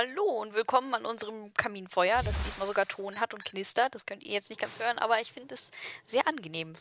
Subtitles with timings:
[0.00, 3.94] Hallo und willkommen an unserem Kaminfeuer, das diesmal sogar Ton hat und knistert.
[3.94, 5.70] Das könnt ihr jetzt nicht ganz hören, aber ich finde es
[6.06, 6.74] sehr angenehm.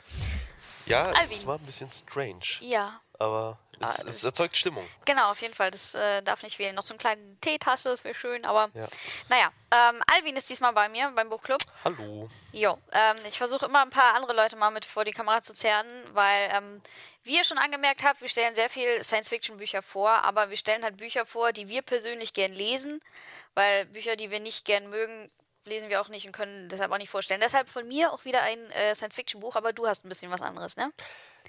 [0.85, 1.37] Ja, Alvin.
[1.37, 4.87] es war ein bisschen strange, Ja, aber es, Ah, es erzeugt Stimmung.
[5.05, 5.71] genau, auf jeden Fall.
[5.71, 6.75] Das äh, darf nicht fehlen.
[6.75, 8.87] Noch so eine kleine Teetasse, das wäre schön, aber Ja.
[9.29, 9.51] naja.
[9.71, 11.61] Ähm, Alvin ist diesmal bei mir beim Buchclub.
[11.83, 12.29] Hallo.
[12.51, 15.53] Jo, ähm, ich versuche immer ein paar andere Leute mal mit vor die Kamera zu
[15.53, 16.81] zerren, weil, ähm,
[17.23, 20.97] wie ihr schon angemerkt habt, wir stellen sehr viel Science-Fiction-Bücher vor, aber wir stellen halt
[20.97, 23.01] Bücher vor, die wir persönlich gern lesen,
[23.53, 25.29] weil Bücher, die wir nicht gern mögen,
[25.65, 27.41] lesen wir auch nicht und können deshalb auch nicht vorstellen.
[27.41, 30.77] Deshalb von mir auch wieder ein äh, Science-Fiction-Buch, aber du hast ein bisschen was anderes,
[30.77, 30.91] ne?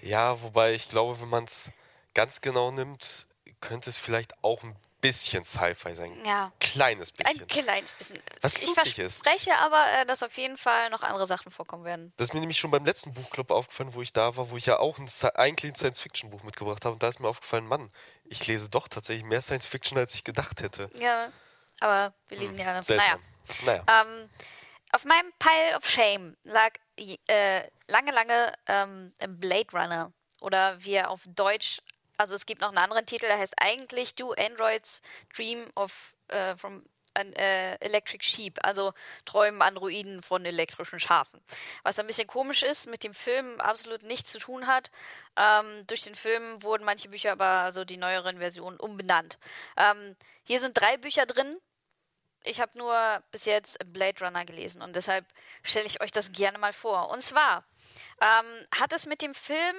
[0.03, 1.71] Ja, wobei ich glaube, wenn man es
[2.15, 3.27] ganz genau nimmt,
[3.61, 6.25] könnte es vielleicht auch ein bisschen Sci-Fi sein.
[6.25, 6.53] Ja.
[6.61, 7.41] Kleines bisschen.
[7.41, 8.19] Ein kleines bisschen.
[8.43, 9.23] Was ich lustig ist.
[9.23, 12.13] verspreche aber, äh, dass auf jeden Fall noch andere Sachen vorkommen werden.
[12.17, 14.67] Das ist mir nämlich schon beim letzten Buchclub aufgefallen, wo ich da war, wo ich
[14.67, 16.95] ja auch ein, eigentlich ein Science-Fiction-Buch mitgebracht habe.
[16.95, 17.91] Und da ist mir aufgefallen, Mann,
[18.25, 20.91] ich lese doch tatsächlich mehr Science-Fiction, als ich gedacht hätte.
[20.99, 21.33] Ja,
[21.81, 22.89] aber wir lesen ja alles.
[22.89, 23.19] Naja.
[23.65, 23.85] Naja.
[23.89, 24.29] Ähm,
[24.93, 30.13] auf meinem Pile of Shame lag äh, lange, lange ähm, Blade Runner.
[30.41, 31.81] Oder wie er auf Deutsch,
[32.17, 35.03] also es gibt noch einen anderen Titel, der heißt eigentlich Do Androids
[35.35, 38.93] Dream of äh, from an, äh, Electric Sheep, also
[39.25, 41.41] träumen Androiden von elektrischen Schafen.
[41.83, 44.91] Was ein bisschen komisch ist, mit dem Film absolut nichts zu tun hat.
[45.37, 49.39] Ähm, durch den Film wurden manche Bücher aber, also die neueren Versionen, umbenannt.
[49.77, 51.59] Ähm, hier sind drei Bücher drin,
[52.45, 55.27] ich habe nur bis jetzt Blade Runner gelesen und deshalb
[55.63, 57.11] stelle ich euch das gerne mal vor.
[57.11, 57.65] Und zwar
[58.21, 59.77] ähm, hat es mit dem Film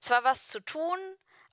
[0.00, 0.98] zwar was zu tun,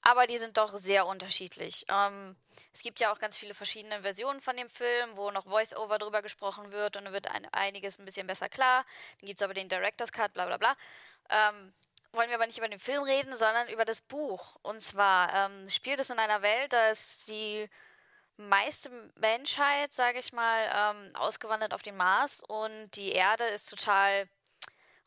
[0.02, 1.86] aber die sind doch sehr unterschiedlich.
[1.90, 2.36] Ähm,
[2.74, 6.22] es gibt ja auch ganz viele verschiedene Versionen von dem Film, wo noch Voice-Over drüber
[6.22, 8.86] gesprochen wird und dann wird ein, einiges ein bisschen besser klar.
[9.20, 10.76] Dann gibt es aber den Director's Cut, bla bla bla.
[11.30, 11.74] Ähm,
[12.12, 14.56] wollen wir aber nicht über den Film reden, sondern über das Buch.
[14.62, 17.70] Und zwar ähm, spielt es in einer Welt, da ist die
[18.38, 24.28] meiste Menschheit, sage ich mal, ähm, ausgewandert auf den Mars und die Erde ist total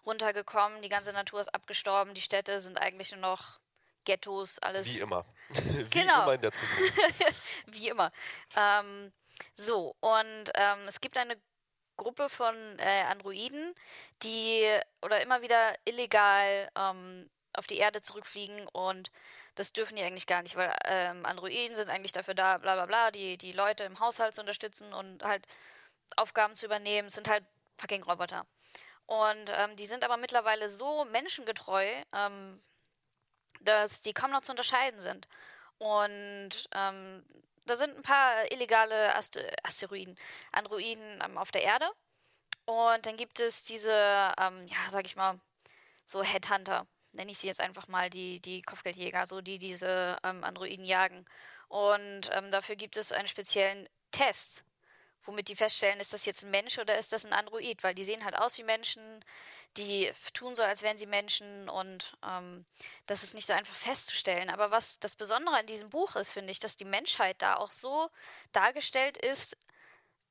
[0.07, 3.61] runtergekommen, die ganze Natur ist abgestorben, die Städte sind eigentlich nur noch
[4.05, 5.27] Ghettos, alles Wie immer.
[5.49, 6.23] Wie Genau.
[6.23, 6.95] immer in der Zukunft.
[7.67, 8.11] wie immer.
[8.57, 9.13] Ähm,
[9.53, 11.37] so, und ähm, es gibt eine
[11.97, 13.75] Gruppe von äh, Androiden,
[14.23, 14.67] die
[15.03, 19.11] oder immer wieder illegal ähm, auf die Erde zurückfliegen und
[19.59, 22.87] das dürfen die eigentlich gar nicht, weil ähm, Androiden sind eigentlich dafür da, bla bla
[22.87, 25.47] bla, die, die Leute im Haushalt zu unterstützen und halt
[26.17, 27.11] Aufgaben zu übernehmen.
[27.11, 27.45] Sind halt
[27.77, 28.47] fucking Roboter.
[29.07, 32.61] Und ähm, die sind aber mittlerweile so menschengetreu, ähm,
[33.61, 35.27] dass die kaum noch zu unterscheiden sind.
[35.79, 37.25] Und ähm,
[37.67, 40.17] da sind ein paar illegale Ast Asteroiden,
[40.53, 41.91] Androiden ähm, auf der Erde.
[42.67, 45.41] Und dann gibt es diese, ähm, ja, sag ich mal,
[46.07, 50.45] so Headhunter, nenne ich sie jetzt einfach mal, die, die Kopfgeldjäger, so die diese ähm,
[50.45, 51.25] Androiden jagen.
[51.69, 54.65] Und ähm, dafür gibt es einen speziellen Test,
[55.25, 57.83] womit die feststellen, ist das jetzt ein Mensch oder ist das ein Android?
[57.85, 59.25] Weil die sehen halt aus wie Menschen,
[59.77, 62.65] die tun so, als wären sie Menschen und ähm,
[63.07, 64.51] das ist nicht so einfach festzustellen.
[64.51, 67.71] Aber was das Besondere an diesem Buch ist, finde ich, dass die Menschheit da auch
[67.71, 68.11] so
[68.53, 69.57] dargestellt ist,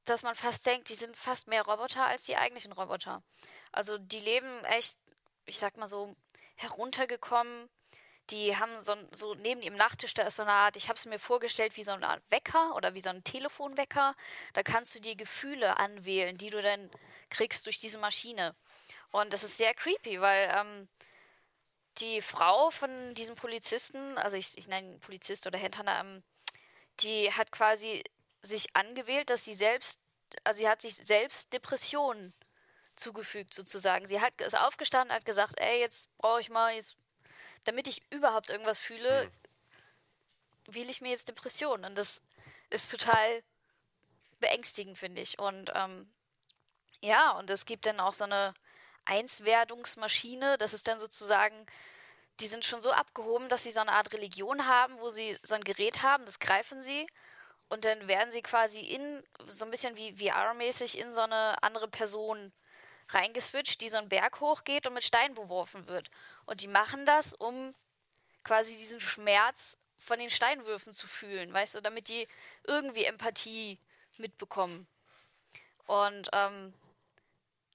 [0.05, 3.23] dass man fast denkt, die sind fast mehr Roboter als die eigentlichen Roboter.
[3.71, 4.97] Also die leben echt,
[5.45, 6.15] ich sag mal so,
[6.57, 7.69] heruntergekommen.
[8.29, 11.05] Die haben so, so neben ihrem Nachttisch, da ist so eine Art, ich habe es
[11.05, 14.15] mir vorgestellt wie so eine Art Wecker oder wie so ein Telefonwecker.
[14.53, 16.91] Da kannst du dir Gefühle anwählen, die du dann
[17.29, 18.53] kriegst durch diese Maschine.
[19.11, 20.89] Und das ist sehr creepy, weil ähm,
[21.99, 26.23] die Frau von diesem Polizisten, also ich, ich nenne ihn Polizist oder Headhunter, ähm,
[26.99, 28.03] die hat quasi
[28.41, 29.99] sich angewählt, dass sie selbst,
[30.43, 32.33] also sie hat sich selbst Depressionen
[32.99, 34.07] zugefügt sozusagen.
[34.07, 36.95] Sie hat ist aufgestanden, hat gesagt, ey, jetzt brauche ich mal, jetzt,
[37.63, 39.31] damit ich überhaupt irgendwas fühle,
[40.67, 41.85] wähle ich mir jetzt Depressionen.
[41.85, 42.21] Und das
[42.69, 43.43] ist total
[44.39, 45.39] beängstigend, finde ich.
[45.39, 46.11] Und ähm,
[47.01, 48.53] ja, und es gibt dann auch so eine
[49.05, 50.57] Einswerdungsmaschine.
[50.57, 51.65] Das ist dann sozusagen,
[52.39, 55.55] die sind schon so abgehoben, dass sie so eine Art Religion haben, wo sie so
[55.55, 57.07] ein Gerät haben, das greifen sie.
[57.69, 61.87] Und dann werden sie quasi in, so ein bisschen wie VR-mäßig, in so eine andere
[61.87, 62.53] Person
[63.09, 66.09] reingeswitcht, die so einen Berg hochgeht und mit Steinen beworfen wird.
[66.45, 67.73] Und die machen das, um
[68.43, 72.27] quasi diesen Schmerz von den Steinwürfen zu fühlen, weißt du, damit die
[72.63, 73.79] irgendwie Empathie
[74.17, 74.87] mitbekommen.
[75.85, 76.73] Und, ähm.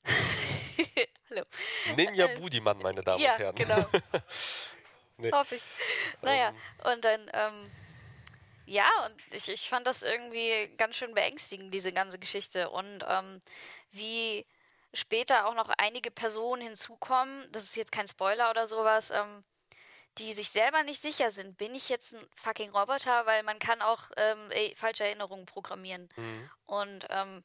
[1.31, 1.45] Hallo.
[1.97, 3.55] Ninja Budiman, meine Damen ja, und Herren.
[3.55, 3.87] genau.
[5.19, 5.31] Nee.
[5.31, 5.63] Hoffe ich.
[6.23, 6.53] Naja,
[6.85, 7.63] und dann, ähm,
[8.67, 12.71] ja, und ich, ich fand das irgendwie ganz schön beängstigend, diese ganze Geschichte.
[12.71, 13.41] Und ähm,
[13.93, 14.45] wie
[14.95, 19.45] später auch noch einige Personen hinzukommen, das ist jetzt kein Spoiler oder sowas, ähm,
[20.19, 23.81] die sich selber nicht sicher sind, bin ich jetzt ein fucking Roboter, weil man kann
[23.81, 26.09] auch ähm, ey, falsche Erinnerungen programmieren.
[26.17, 26.51] Mhm.
[26.67, 27.43] Und ähm,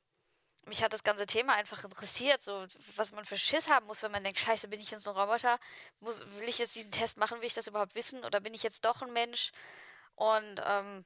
[0.65, 2.65] mich hat das ganze Thema einfach interessiert, so
[2.95, 5.59] was man für Schiss haben muss, wenn man denkt, scheiße, bin ich jetzt ein Roboter?
[6.01, 7.39] Muss, will ich jetzt diesen Test machen?
[7.39, 8.25] Will ich das überhaupt wissen?
[8.25, 9.51] Oder bin ich jetzt doch ein Mensch?
[10.15, 11.05] Und ähm,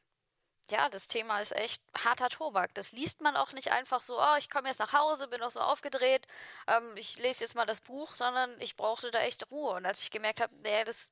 [0.72, 2.74] ja, das Thema ist echt harter Tobak.
[2.74, 5.52] Das liest man auch nicht einfach so, oh, ich komme jetzt nach Hause, bin auch
[5.52, 6.26] so aufgedreht,
[6.68, 9.76] ähm, ich lese jetzt mal das Buch, sondern ich brauchte da echt Ruhe.
[9.76, 11.12] Und als ich gemerkt habe, nee, das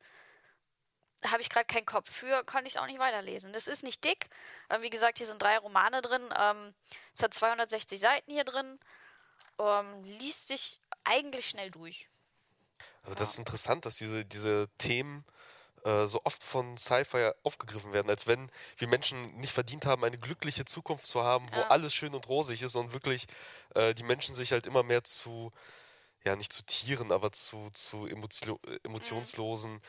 [1.22, 3.52] da habe ich gerade keinen Kopf für, konnte ich es auch nicht weiterlesen.
[3.52, 4.30] Das ist nicht dick.
[4.70, 6.34] Ähm, wie gesagt, hier sind drei Romane drin.
[6.38, 6.74] Ähm,
[7.14, 8.80] es hat 260 Seiten hier drin.
[9.60, 12.08] Ähm, liest sich eigentlich schnell durch.
[13.04, 15.26] Aber das ist interessant, dass diese, diese Themen
[15.86, 20.18] äh, so oft von Sci-Fi aufgegriffen werden, als wenn wir Menschen nicht verdient haben, eine
[20.18, 21.68] glückliche Zukunft zu haben, wo Ja.
[21.70, 23.28] alles schön und rosig ist und wirklich
[23.76, 25.52] äh, die Menschen sich halt immer mehr zu,
[26.24, 29.82] ja, nicht zu Tieren, aber zu, zu emotio emotionslosen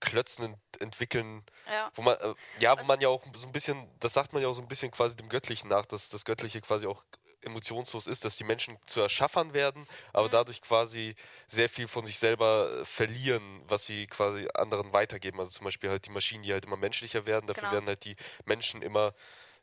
[0.00, 1.90] Klötzen ent entwickeln, Ja.
[1.94, 4.48] wo man, äh, ja, wo man ja auch so ein bisschen, das sagt man ja
[4.48, 7.04] auch so ein bisschen quasi dem Göttlichen nach, dass das Göttliche quasi auch
[7.42, 10.30] emotionslos ist, dass die Menschen zu Erschaffern werden, aber Mhm.
[10.30, 11.14] dadurch quasi
[11.46, 15.40] sehr viel von sich selber verlieren, was sie quasi anderen weitergeben.
[15.40, 17.70] Also zum Beispiel halt die Maschinen, die halt immer menschlicher werden, dafür Genau.
[17.70, 19.14] werden halt die Menschen immer,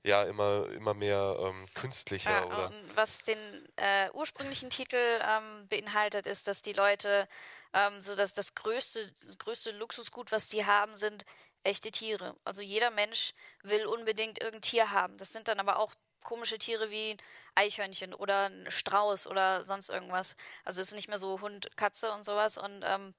[0.03, 2.73] ja, immer, immer mehr ähm, künstlicher Ja, oder.
[2.95, 7.27] was den äh, ursprünglichen Titel ähm, beinhaltet, ist, dass die Leute
[7.73, 11.25] ähm, so dass das größte, das größte Luxusgut, was die haben, sind
[11.63, 12.35] echte Tiere.
[12.43, 13.33] Also jeder Mensch
[13.63, 15.17] will unbedingt irgendein Tier haben.
[15.17, 17.17] Das sind dann aber auch komische Tiere wie ein
[17.55, 20.35] Eichhörnchen oder ein Strauß oder sonst irgendwas.
[20.63, 22.57] Also es ist nicht mehr so Hund, Katze und sowas.
[22.57, 23.13] Und ähm,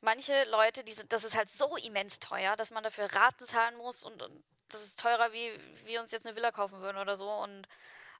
[0.00, 3.76] manche Leute, die sind, das ist halt so immens teuer, dass man dafür Raten zahlen
[3.76, 5.50] muss und, und das ist teurer, wie
[5.84, 7.30] wir uns jetzt eine Villa kaufen würden oder so.
[7.30, 7.66] Und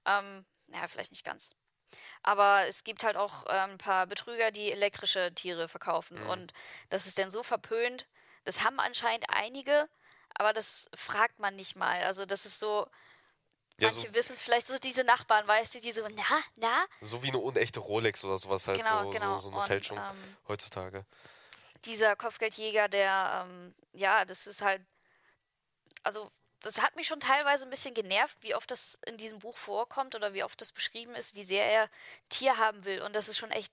[0.06, 1.55] ähm, naja, vielleicht nicht ganz.
[2.23, 6.23] Aber es gibt halt auch ähm, ein paar Betrüger, die elektrische Tiere verkaufen.
[6.23, 6.31] Mhm.
[6.31, 6.52] Und
[6.90, 8.06] das ist dann so verpönt.
[8.44, 9.88] Das haben anscheinend einige,
[10.35, 12.02] aber das fragt man nicht mal.
[12.05, 12.87] Also das ist so,
[13.79, 16.25] Ja, manche so, wissen es vielleicht so diese Nachbarn, weißt du, die so, na,
[16.57, 16.87] na?
[17.01, 19.37] so wie eine unechte Rolex oder sowas halt, Genau, so, genau.
[19.37, 21.07] so, so eine Und, Fälschung ähm, heutzutage.
[21.85, 24.83] dieser Kopfgeldjäger, der, ähm, ja, das ist halt,
[26.03, 26.31] also
[26.61, 30.15] das hat mich schon teilweise ein bisschen genervt, wie oft das in diesem Buch vorkommt
[30.17, 31.89] oder wie oft das beschrieben ist, wie sehr er
[32.29, 33.01] Tier haben will.
[33.03, 33.73] Und das ist schon echt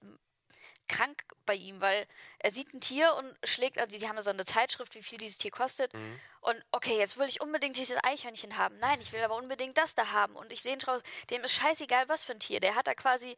[0.88, 2.08] krank bei ihm, weil
[2.40, 5.38] er sieht ein Tier und schlägt, also die haben so eine Zeitschrift, wie viel dieses
[5.38, 5.94] Tier kostet.
[5.94, 6.20] Mhm.
[6.42, 8.78] Und okay, jetzt will ich unbedingt dieses Eichhörnchen haben.
[8.80, 10.36] Nein, ich will aber unbedingt das da haben.
[10.36, 12.60] Und ich sehe ihn draus, dem ist scheißegal, was für ein Tier.
[12.60, 13.38] Der hat da quasi,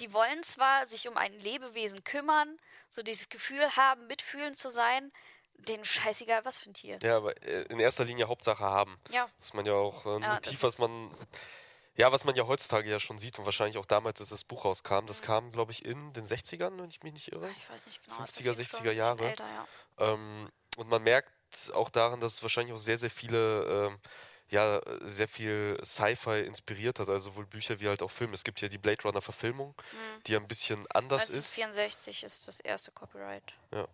[0.00, 2.58] die wollen zwar sich um ein Lebewesen kümmern,
[2.88, 5.12] so dieses Gefühl haben, mitfühlend zu sein,
[5.58, 6.98] dem scheißegal, was für ein Tier.
[7.02, 9.00] Ja, aber äh, in erster Linie Hauptsache haben.
[9.10, 11.10] Ja, Was man ja auch äh, ein Ja, das Motiv, was man
[11.96, 14.64] ja, was man ja heutzutage ja schon sieht und wahrscheinlich auch damals, als das Buch
[14.64, 15.24] rauskam, das Mhm.
[15.26, 17.48] kam, glaube ich, in den 60ern, wenn ich mich nicht irre.
[17.50, 18.16] ich weiß nicht genau.
[18.16, 19.24] ist auf 50er, jeden Fall 60er ein bisschen Jahre.
[19.30, 19.66] Älter, ja.
[19.98, 21.32] Ähm, und man merkt
[21.72, 23.98] auch daran, dass es wahrscheinlich auch sehr, sehr viele, ähm,
[24.48, 28.34] ja, sehr viel Sci-Fi inspiriert hat, also sowohl Bücher wie halt auch Filme.
[28.34, 30.22] Es gibt ja die Blade Runner Verfilmung, Mhm.
[30.26, 33.54] die ja ein bisschen anders ist, 1964 ist das erste Copyright.
[33.72, 33.84] äh,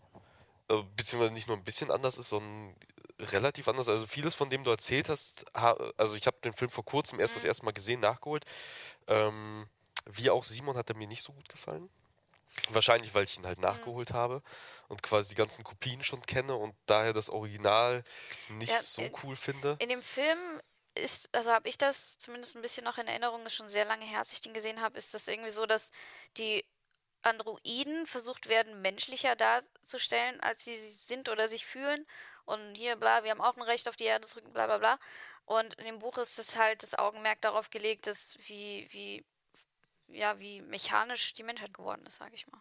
[0.80, 2.74] beziehungsweise nicht nur ein bisschen anders ist, sondern
[3.20, 3.88] relativ anders.
[3.88, 7.20] Also vieles von dem du erzählt hast, ha also ich habe den Film vor kurzem
[7.20, 7.48] erst das Mhm.
[7.48, 8.44] erste Mal gesehen, nachgeholt.
[9.06, 9.68] Ähm,
[10.06, 11.88] wie auch Simon hat er mir nicht so gut gefallen.
[12.70, 13.62] Wahrscheinlich, weil ich ihn halt Mhm.
[13.62, 14.42] nachgeholt habe
[14.88, 18.04] und quasi die ganzen Kopien schon kenne und daher das Original
[18.48, 19.78] nicht Ja, so äh, cool finde.
[19.78, 20.38] In dem Film
[20.94, 24.04] ist, also habe ich das zumindest ein bisschen noch in Erinnerung, ist schon sehr lange
[24.04, 25.90] her, als ich den gesehen habe, ist das irgendwie so, dass
[26.36, 26.64] die
[27.22, 32.06] Androiden versucht werden, menschlicher darzustellen, als sie sind oder sich fühlen.
[32.44, 34.78] Und hier, bla, wir haben auch ein Recht auf die Erde zu rücken, bla bla
[34.78, 34.98] bla.
[35.44, 39.24] Und in dem Buch ist es halt das Augenmerk darauf gelegt, dass wie, wie,
[40.08, 42.60] ja, wie mechanisch die Menschheit geworden ist, sage ich mal.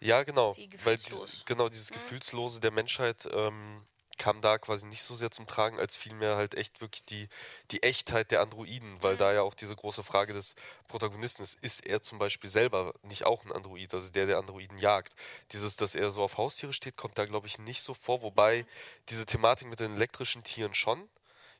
[0.00, 0.56] Ja, genau.
[0.56, 1.42] Weil gefühlslos.
[1.44, 1.94] genau dieses Mhm.
[1.94, 3.86] Gefühlslose der Menschheit ähm,
[4.18, 7.28] kam da quasi nicht so sehr zum Tragen, als vielmehr halt echt wirklich die,
[7.70, 9.18] die Echtheit der Androiden, weil Mhm.
[9.18, 10.54] da ja auch diese große Frage des
[10.88, 14.78] Protagonisten ist, ist er zum Beispiel selber nicht auch ein Android, also der, der Androiden
[14.78, 15.14] jagt.
[15.52, 18.62] Dieses, dass er so auf Haustiere steht, kommt da, glaube ich, nicht so vor, wobei
[18.62, 18.66] Mhm.
[19.08, 21.08] diese Thematik mit den elektrischen Tieren schon.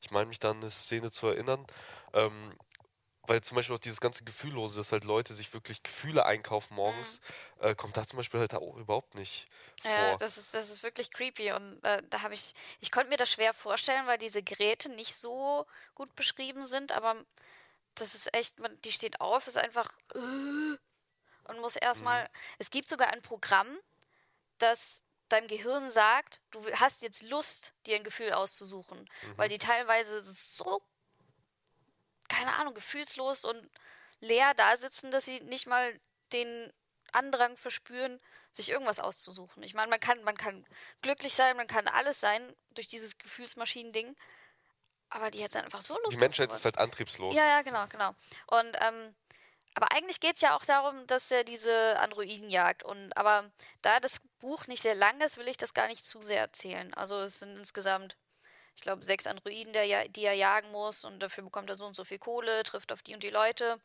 [0.01, 1.67] Ich meine mich da an eine Szene zu erinnern.
[2.13, 2.53] Ähm,
[3.28, 7.21] weil zum Beispiel auch dieses ganze Gefühllose, dass halt Leute sich wirklich Gefühle einkaufen morgens,
[7.59, 9.49] äh, kommt da zum Beispiel halt auch überhaupt nicht
[9.80, 10.14] vor.
[10.14, 10.16] Mhm.
[10.16, 13.16] Ja, das ist, das ist wirklich creepy und äh, da habe ich, ich konnte mir
[13.16, 17.25] das schwer vorstellen, weil diese Geräte nicht so gut beschrieben sind, aber
[17.97, 20.18] das ist echt, man, die steht auf, ist einfach äh,
[21.49, 22.28] und muss erstmal, Mhm.
[22.59, 23.78] es gibt sogar ein Programm,
[24.59, 29.06] das deinem Gehirn sagt, du hast jetzt Lust, dir ein Gefühl auszusuchen,
[29.37, 29.50] weil Mhm.
[29.50, 30.83] die teilweise so,
[32.28, 33.71] keine Ahnung, gefühlslos und
[34.21, 35.99] leer da sitzen, dass sie nicht mal
[36.33, 36.73] den
[37.12, 38.21] Andrang verspüren,
[38.52, 39.62] sich irgendwas auszusuchen.
[39.62, 40.66] Ich meine, man kann, man kann
[41.02, 44.16] glücklich sein, man kann alles sein durch dieses Gefühlsmaschinen-Ding.
[45.09, 46.16] Aber die hat es einfach so Lust.
[46.16, 47.35] Die Menschheit ist halt antriebslos.
[47.35, 48.14] Ja, ja, genau, genau.
[48.47, 49.14] Und ähm,
[49.76, 52.83] aber eigentlich geht es ja auch darum, dass er diese Androiden jagt.
[52.83, 53.50] Und aber
[53.83, 56.92] da das Buch nicht sehr lang ist, will ich das gar nicht zu sehr erzählen.
[56.95, 58.16] Also es sind insgesamt,
[58.76, 61.97] ich glaube, sechs Androiden, der, die er jagen muss und dafür bekommt er so und
[61.97, 63.80] so viel Kohle, trifft auf die und die Leute.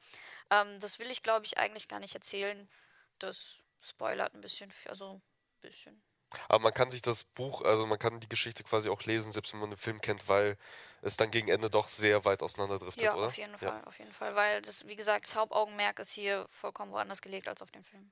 [0.49, 2.69] Ähm, das will ich, glaube ich, eigentlich gar nicht erzählen.
[3.17, 5.21] Das spoilert ein bisschen, also ein
[5.61, 6.03] bisschen.
[6.49, 9.53] Aber man kann sich das Buch, also man kann die Geschichte quasi auch lesen, selbst
[9.53, 10.57] wenn man den Film kennt, weil
[11.01, 13.27] es dann gegen Ende doch sehr weit auseinanderdriftet, ja, oder?
[13.27, 14.35] auf jeden Fall, auf jeden Fall.
[14.35, 18.11] Weil das, wie gesagt, das Hauptaugenmerk ist hier vollkommen woanders gelegt als auf dem Film.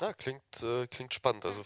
[0.00, 1.44] Ja, klingt, äh, klingt spannend.
[1.44, 1.64] Also,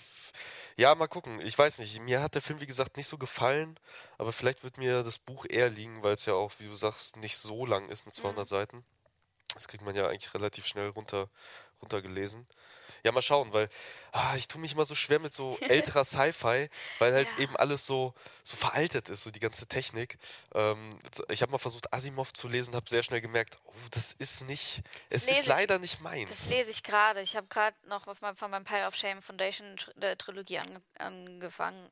[0.76, 1.40] ja, mal gucken.
[1.40, 2.00] Ich weiß nicht.
[2.00, 3.78] Mir hat der Film, wie gesagt, nicht so gefallen,
[4.16, 7.16] aber vielleicht wird mir das Buch eher liegen, weil es ja auch, wie du sagst,
[7.16, 8.48] nicht so lang ist mit 200 mhm.
[8.48, 8.84] Seiten.
[9.54, 11.28] Das kriegt man ja eigentlich relativ schnell runter,
[11.82, 12.46] runtergelesen.
[13.04, 13.68] Ja, mal schauen, weil
[14.12, 16.68] ah, ich tue mich immer so schwer mit so älterer Sci-Fi,
[16.98, 17.42] weil halt ja.
[17.42, 20.18] eben alles so, so veraltet ist, so die ganze Technik.
[20.54, 24.42] Ähm, ich habe mal versucht, Asimov zu lesen, habe sehr schnell gemerkt, oh, das ist
[24.46, 26.30] nicht, das es ist leider nicht meins.
[26.30, 27.20] Das lese ich gerade.
[27.22, 28.04] Ich habe gerade noch
[28.36, 29.76] von meinem Pile of Shame Foundation
[30.18, 31.90] Trilogie an, angefangen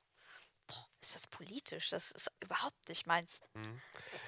[1.01, 1.91] ist das politisch?
[1.91, 3.41] Das ist überhaupt nicht meins.
[3.55, 3.81] Mhm.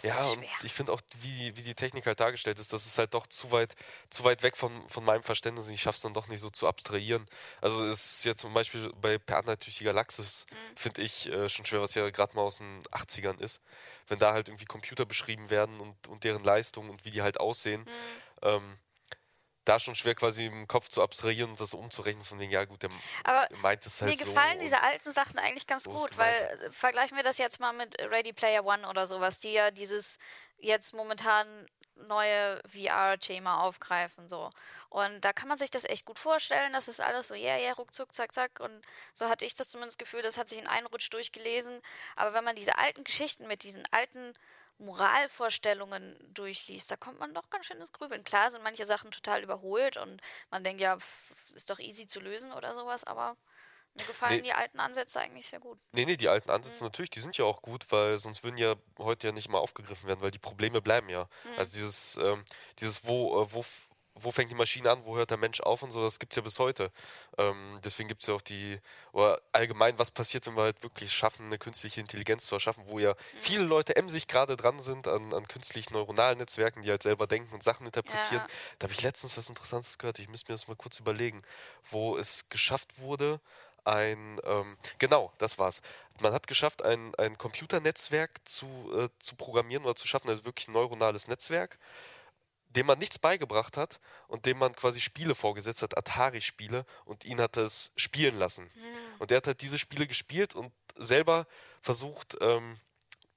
[0.02, 3.14] Ja, und ich finde auch, wie, wie die Technik halt dargestellt ist, das ist halt
[3.14, 3.74] doch zu weit,
[4.10, 5.68] zu weit weg von, von meinem Verständnis.
[5.68, 7.26] Ich schaffe es dann doch nicht so zu abstrahieren.
[7.60, 10.76] Also es ist jetzt zum Beispiel bei Per durch die Galaxis, mhm.
[10.76, 13.60] finde ich äh, schon schwer, was ja gerade mal aus den 80ern ist.
[14.08, 17.38] Wenn da halt irgendwie Computer beschrieben werden und, und deren Leistung und wie die halt
[17.38, 17.82] aussehen.
[17.82, 17.88] Mhm.
[18.42, 18.78] Ähm,
[19.64, 22.82] da schon schwer quasi im Kopf zu abstrahieren und das umzurechnen von wegen, ja gut,
[22.82, 22.90] der
[23.24, 24.24] Aber meint es halt mir so.
[24.24, 27.72] Mir gefallen diese alten Sachen eigentlich ganz gut, weil äh, vergleichen wir das jetzt mal
[27.72, 30.18] mit Ready Player One oder sowas, die ja dieses
[30.58, 31.66] jetzt momentan
[32.08, 34.50] neue VR-Thema aufgreifen so.
[34.88, 37.56] Und da kann man sich das echt gut vorstellen, das ist alles so, ja, yeah,
[37.56, 38.60] ja, yeah, ruckzuck, zack, zack.
[38.60, 38.82] Und
[39.14, 41.80] so hatte ich das zumindest Gefühl, das hat sich in einen Rutsch durchgelesen.
[42.16, 44.34] Aber wenn man diese alten Geschichten mit diesen alten
[44.82, 48.24] Moralvorstellungen durchliest, da kommt man doch ganz schön ins Grübeln.
[48.24, 50.20] Klar sind manche Sachen total überholt und
[50.50, 50.98] man denkt, ja,
[51.54, 53.36] ist doch easy zu lösen oder sowas, aber
[53.94, 54.42] mir gefallen nee.
[54.42, 55.78] die alten Ansätze eigentlich sehr gut.
[55.92, 56.88] Nee, nee, die alten Ansätze mhm.
[56.88, 60.08] natürlich, die sind ja auch gut, weil sonst würden ja heute ja nicht mal aufgegriffen
[60.08, 61.28] werden, weil die Probleme bleiben ja.
[61.44, 61.58] Mhm.
[61.58, 62.44] Also dieses, ähm,
[62.78, 63.64] dieses wo, äh, wo
[64.14, 66.36] wo fängt die Maschine an, wo hört der Mensch auf und so, das gibt es
[66.36, 66.90] ja bis heute.
[67.38, 68.78] Ähm, deswegen gibt es ja auch die,
[69.12, 72.98] oder allgemein, was passiert, wenn wir halt wirklich schaffen, eine künstliche Intelligenz zu erschaffen, wo
[72.98, 73.38] ja mhm.
[73.40, 77.54] viele Leute emsig gerade dran sind an, an künstlichen neuronalen Netzwerken, die halt selber denken
[77.54, 78.42] und Sachen interpretieren.
[78.42, 78.48] Ja.
[78.78, 81.42] Da habe ich letztens was Interessantes gehört, ich müsste mir das mal kurz überlegen,
[81.90, 83.40] wo es geschafft wurde,
[83.84, 85.82] ein, ähm, genau, das war's.
[86.20, 88.66] Man hat geschafft, ein, ein Computernetzwerk zu,
[88.96, 91.78] äh, zu programmieren oder zu schaffen, also wirklich ein neuronales Netzwerk,
[92.76, 97.40] dem man nichts beigebracht hat und dem man quasi Spiele vorgesetzt hat, Atari-Spiele, und ihn
[97.40, 98.64] hat es spielen lassen.
[98.64, 99.20] Mhm.
[99.20, 101.46] Und der hat halt diese Spiele gespielt und selber
[101.80, 102.78] versucht, ähm,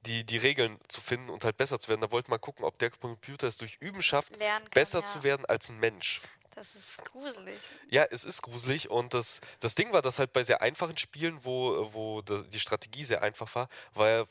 [0.02, 2.02] die, die Regeln zu finden und halt besser zu werden.
[2.02, 5.06] Da wollte man gucken, ob der Computer es durch Üben schafft, kann, besser ja.
[5.06, 6.22] zu werden als ein Mensch.
[6.54, 7.60] Das ist gruselig.
[7.90, 11.44] Ja, es ist gruselig und das, das Ding war, dass halt bei sehr einfachen Spielen,
[11.44, 14.28] wo, wo die Strategie sehr einfach war, war er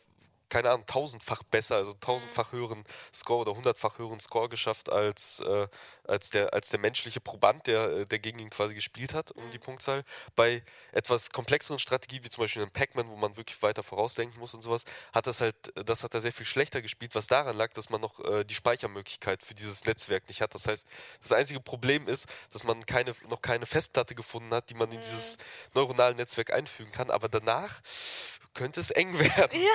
[0.48, 2.56] keine Ahnung, tausendfach besser, also tausendfach mhm.
[2.56, 5.68] höheren Score oder hundertfach höheren Score geschafft als, äh,
[6.04, 9.50] als, der, als der menschliche Proband, der, äh, der gegen ihn quasi gespielt hat, um
[9.50, 9.62] die mhm.
[9.62, 10.04] Punktzahl.
[10.36, 14.54] Bei etwas komplexeren Strategien, wie zum Beispiel in Pac-Man, wo man wirklich weiter vorausdenken muss
[14.54, 17.72] und sowas, hat das halt, das hat er sehr viel schlechter gespielt, was daran lag,
[17.72, 20.54] dass man noch äh, die Speichermöglichkeit für dieses Netzwerk nicht hat.
[20.54, 20.86] Das heißt,
[21.20, 25.00] das einzige Problem ist, dass man keine, noch keine Festplatte gefunden hat, die man in
[25.00, 25.42] dieses mhm.
[25.74, 27.80] neuronale Netzwerk einfügen kann, aber danach
[28.54, 29.60] könnte es eng werden.
[29.60, 29.70] Ja.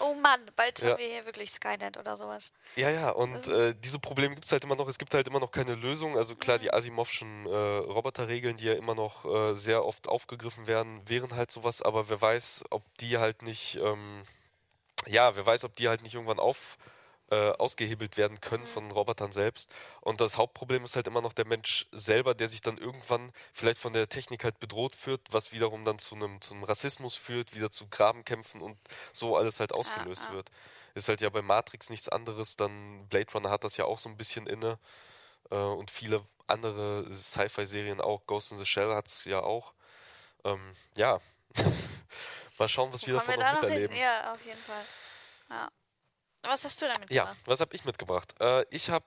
[0.00, 0.90] Oh Mann, bald ja.
[0.90, 2.52] haben wir hier wirklich Skynet oder sowas.
[2.76, 4.88] Ja, ja, und äh, diese Probleme gibt es halt immer noch.
[4.88, 6.16] Es gibt halt immer noch keine Lösung.
[6.16, 6.62] Also klar, mhm.
[6.62, 11.50] die Asimovschen äh, Roboterregeln, die ja immer noch äh, sehr oft aufgegriffen werden, wären halt
[11.50, 14.22] sowas, aber wer weiß, ob die halt nicht, ähm,
[15.06, 16.78] ja, wer weiß, ob die halt nicht irgendwann auf
[17.32, 19.72] äh, ausgehebelt werden können von Robotern selbst.
[20.02, 23.78] Und das Hauptproblem ist halt immer noch der Mensch selber, der sich dann irgendwann vielleicht
[23.78, 27.54] von der Technik halt bedroht führt, was wiederum dann zu einem, zu einem Rassismus führt,
[27.54, 28.76] wieder zu Grabenkämpfen und
[29.14, 30.34] so alles halt ausgelöst ja, ja.
[30.34, 30.50] wird.
[30.94, 34.10] Ist halt ja bei Matrix nichts anderes, dann Blade Runner hat das ja auch so
[34.10, 34.78] ein bisschen inne
[35.50, 38.26] äh, und viele andere Sci-Fi-Serien auch.
[38.26, 39.72] Ghost in the Shell hat es ja auch.
[40.44, 41.18] Ähm, ja,
[42.58, 43.96] mal schauen, was wir davon noch miterleben.
[43.96, 44.84] Ja, auf jeden Fall.
[45.48, 45.70] Ja.
[46.42, 47.36] Was hast du damit mitgebracht?
[47.36, 48.34] Ja, was habe ich mitgebracht?
[48.40, 49.04] Äh, ich habe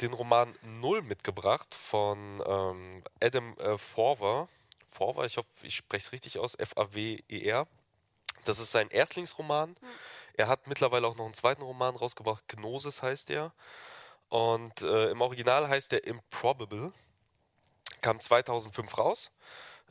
[0.00, 4.48] den Roman Null mitgebracht von ähm, Adam äh, Forwer.
[4.86, 7.66] Forwer, ich hoffe, ich spreche es richtig aus, F-A-W-E-R.
[8.44, 9.70] Das ist sein Erstlingsroman.
[9.80, 9.88] Hm.
[10.34, 13.52] Er hat mittlerweile auch noch einen zweiten Roman rausgebracht, Gnosis heißt er.
[14.28, 16.92] Und äh, im Original heißt er Improbable.
[18.00, 19.30] Kam 2005 raus.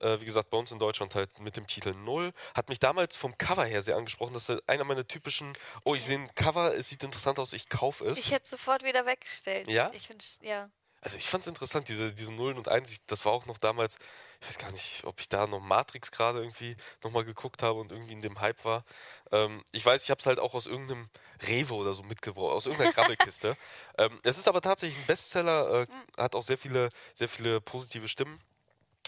[0.01, 2.34] Äh, wie gesagt, bei uns in Deutschland halt mit dem Titel Null.
[2.53, 4.34] Hat mich damals vom Cover her sehr angesprochen.
[4.34, 5.53] Das ist einer meiner typischen,
[5.84, 8.20] oh, ich sehe ein Cover, es sieht interessant aus, ich kaufe es.
[8.20, 9.68] Ich hätte es sofort wieder weggestellt.
[9.68, 9.91] Ja?
[9.94, 10.70] Ich finde, ja.
[11.01, 13.98] Also ich fand es interessant, diese, diese Nullen und Eins, das war auch noch damals,
[14.41, 17.91] ich weiß gar nicht, ob ich da noch Matrix gerade irgendwie nochmal geguckt habe und
[17.91, 18.84] irgendwie in dem Hype war.
[19.32, 21.10] Ähm, ich weiß, ich habe es halt auch aus irgendeinem
[21.48, 23.56] Rewe oder so mitgebracht, aus irgendeiner Krabbelkiste.
[23.98, 25.88] ähm, es ist aber tatsächlich ein Bestseller, äh,
[26.18, 28.41] hat auch sehr viele, sehr viele positive Stimmen.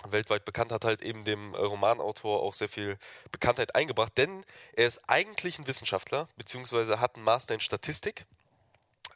[0.09, 2.97] Weltweit bekannt, hat halt eben dem äh, Romanautor auch sehr viel
[3.31, 8.25] Bekanntheit eingebracht, denn er ist eigentlich ein Wissenschaftler, beziehungsweise hat einen Master in Statistik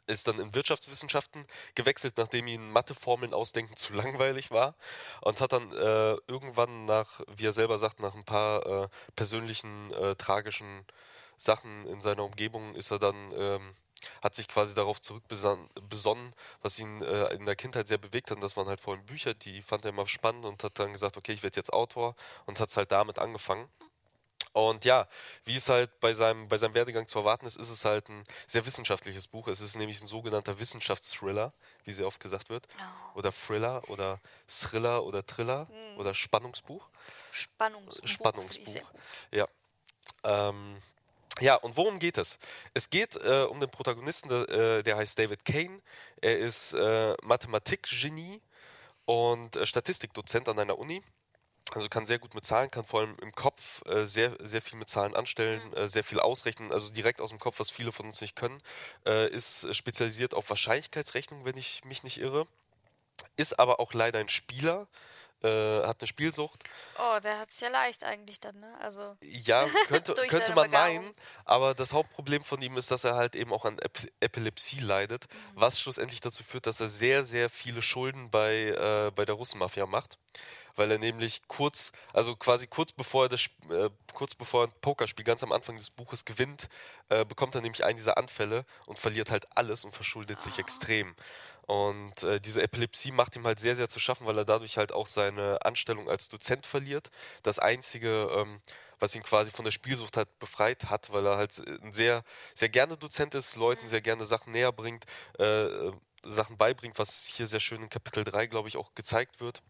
[0.06, 4.74] ist dann in Wirtschaftswissenschaften gewechselt, nachdem ihm Matheformeln ausdenken zu langweilig war
[5.20, 9.92] und hat dann äh, irgendwann nach, wie er selber sagt, nach ein paar äh, persönlichen
[9.92, 10.84] äh, tragischen
[11.36, 13.74] Sachen in seiner Umgebung ist er dann ähm,
[14.22, 18.36] hat sich quasi darauf zurückbesonnen, was ihn äh, in der Kindheit sehr bewegt hat.
[18.36, 20.92] Und das waren halt vor allem Bücher, die fand er immer spannend und hat dann
[20.92, 22.14] gesagt, okay, ich werde jetzt Autor
[22.46, 23.68] und hat es halt damit angefangen.
[24.56, 25.06] Und ja,
[25.44, 28.24] wie es halt bei seinem, bei seinem Werdegang zu erwarten ist, ist es halt ein
[28.46, 29.48] sehr wissenschaftliches Buch.
[29.48, 31.52] Es ist nämlich ein sogenannter Wissenschaftsthriller,
[31.84, 32.66] wie sehr oft gesagt wird.
[32.78, 33.18] Oh.
[33.18, 35.98] Oder Thriller oder Thriller oder Thriller mhm.
[35.98, 36.88] oder Spannungsbuch.
[37.32, 38.08] Spannungsbuch.
[38.08, 38.82] Spannungsbuch.
[39.30, 39.46] Ja.
[40.24, 40.80] Ähm,
[41.40, 42.38] ja, und worum geht es?
[42.74, 45.80] Es geht äh, um den Protagonisten, der, äh, der heißt David Kane.
[46.20, 48.40] Er ist äh, Mathematikgenie
[49.04, 51.02] und äh, Statistikdozent an einer Uni
[51.72, 54.78] also kann sehr gut mit Zahlen, kann vor allem im Kopf äh, sehr, sehr viel
[54.78, 55.74] mit Zahlen anstellen, mhm.
[55.74, 58.62] äh, sehr viel ausrechnen, also direkt aus dem Kopf, was viele von uns nicht können.
[59.04, 62.46] Ist spezialisiert auf Wahrscheinlichkeitsrechnung, wenn ich mich nicht irre.
[63.36, 64.86] Ist aber auch leider ein Spieler,
[65.46, 66.64] äh, hat eine Spielsucht.
[66.98, 68.74] Oh, der hat es ja leicht eigentlich dann, ne?
[68.80, 73.34] Also ja, könnte, könnte man meinen, aber das Hauptproblem von ihm ist, dass er halt
[73.34, 75.60] eben auch an Ep Epilepsie leidet, mhm.
[75.60, 79.86] was schlussendlich dazu führt, dass er sehr, sehr viele Schulden bei, äh, bei der Russenmafia
[79.86, 80.18] macht
[80.76, 84.74] weil er nämlich kurz, also quasi kurz bevor er das, äh, kurz bevor er ein
[84.80, 86.68] Pokerspiel ganz am Anfang des Buches gewinnt,
[87.08, 91.16] äh, bekommt er nämlich einen dieser Anfälle und verliert halt alles und verschuldet sich extrem.
[91.66, 94.92] Und äh, diese Epilepsie macht ihm halt sehr, sehr zu schaffen, weil er dadurch halt
[94.92, 97.10] auch seine Anstellung als Dozent verliert.
[97.42, 98.60] Das einzige, ähm,
[99.00, 102.22] was ihn quasi von der Spielsucht halt befreit hat, weil er halt ein sehr,
[102.54, 103.88] sehr gerne Dozent ist, Leuten mhm.
[103.88, 105.04] sehr gerne Sachen näher bringt,
[105.38, 105.90] äh,
[106.24, 109.62] Sachen beibringt, was hier sehr schön in Kapitel 3, glaube ich, auch gezeigt wird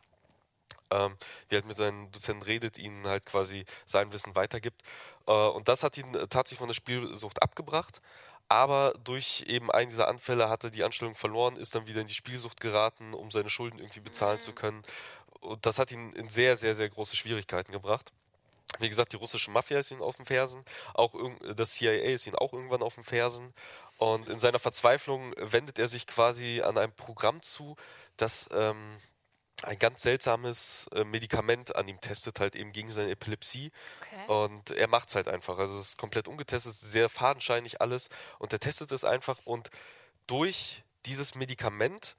[0.90, 1.16] ähm,
[1.48, 4.82] wie halt mit seinen Dozenten redet, ihnen halt quasi sein Wissen weitergibt.
[5.26, 8.00] Äh, und das hat ihn äh, tatsächlich von der Spielsucht abgebracht.
[8.48, 12.06] Aber durch eben einen dieser Anfälle hat er die Anstellung verloren, ist dann wieder in
[12.06, 14.42] die Spielsucht geraten, um seine Schulden irgendwie bezahlen mhm.
[14.42, 14.82] zu können.
[15.40, 18.12] Und das hat ihn in sehr, sehr, sehr große Schwierigkeiten gebracht.
[18.78, 21.14] Wie gesagt, die russische Mafia ist ihm auf den Fersen, auch
[21.54, 23.54] das CIA ist ihm auch irgendwann auf den Fersen.
[23.98, 27.76] Und in seiner Verzweiflung wendet er sich quasi an ein Programm zu,
[28.16, 28.98] das ähm,
[29.62, 33.72] ein ganz seltsames äh, Medikament an ihm testet, halt eben gegen seine Epilepsie.
[34.00, 34.32] Okay.
[34.32, 35.58] Und er macht es halt einfach.
[35.58, 38.08] Also es ist komplett ungetestet, sehr fadenscheinig alles.
[38.38, 39.70] Und er testet es einfach und
[40.26, 42.16] durch dieses Medikament,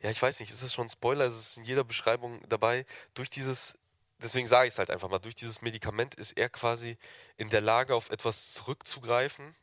[0.00, 2.86] ja, ich weiß nicht, ist das schon ein Spoiler, es ist in jeder Beschreibung dabei,
[3.14, 3.76] durch dieses,
[4.22, 6.96] deswegen sage ich es halt einfach mal, durch dieses Medikament ist er quasi
[7.36, 9.56] in der Lage, auf etwas zurückzugreifen,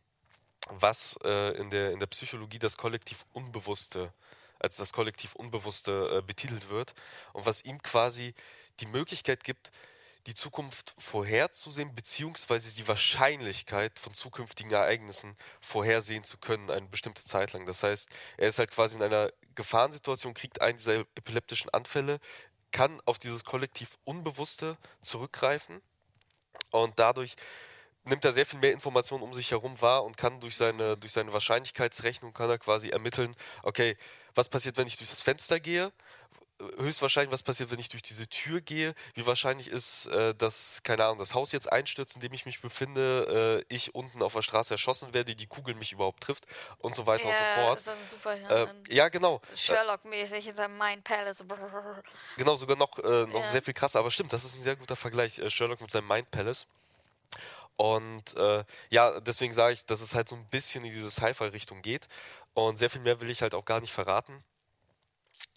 [0.68, 4.14] was äh, in, der, in der Psychologie das kollektiv Unbewusste
[4.60, 6.94] als das Kollektiv Unbewusste äh, betitelt wird
[7.34, 8.34] und was ihm quasi
[8.80, 9.72] die Möglichkeit gibt,
[10.28, 17.54] die Zukunft vorherzusehen, beziehungsweise die Wahrscheinlichkeit von zukünftigen Ereignissen vorhersehen zu können, eine bestimmte Zeit
[17.54, 17.66] lang.
[17.66, 22.20] Das heißt, er ist halt quasi in einer Gefahrensituation, kriegt einen dieser epileptischen Anfälle,
[22.72, 25.82] kann auf dieses Kollektiv Unbewusste zurückgreifen
[26.72, 27.36] und dadurch
[28.04, 31.14] nimmt er sehr viel mehr Informationen um sich herum wahr und kann durch seine, durch
[31.14, 33.96] seine Wahrscheinlichkeitsrechnung kann er quasi ermitteln, okay,
[34.36, 35.92] was passiert, wenn ich durch das Fenster gehe?
[36.78, 38.96] Höchstwahrscheinlich, was passiert, wenn ich durch diese Tür gehe?
[39.14, 42.62] Wie wahrscheinlich ist, äh, dass, keine Ahnung, das Haus jetzt einstürzt, in dem ich mich
[42.62, 46.46] befinde, äh, ich unten auf der Straße erschossen werde, die Kugel mich überhaupt trifft
[46.78, 47.80] und so weiter ja, und so fort.
[47.82, 48.86] So ein Superhirn.
[48.90, 49.42] Äh, ja, genau.
[49.54, 51.44] Sherlock-mäßig in seinem Mind Palace.
[52.38, 53.52] Genau, sogar noch, äh, noch ja.
[53.52, 55.38] sehr viel krasser, aber stimmt, das ist ein sehr guter Vergleich.
[55.40, 56.68] Äh, Sherlock mit seinem Mind Palace.
[57.78, 61.82] Und äh, ja, deswegen sage ich, dass es halt so ein bisschen in diese Sci-Fi-Richtung
[61.82, 62.08] geht.
[62.54, 64.44] Und sehr viel mehr will ich halt auch gar nicht verraten.